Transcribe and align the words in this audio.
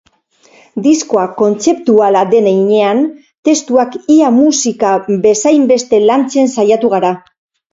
Diskoa 0.85 1.25
kontzeptuala 1.41 2.23
den 2.31 2.47
heinean, 2.51 3.03
testuak 3.49 3.99
ia 4.17 4.33
musika 4.41 4.95
bezainbeste 5.29 6.01
lantzen 6.11 6.51
saiatu 6.57 6.95
gara. 6.97 7.15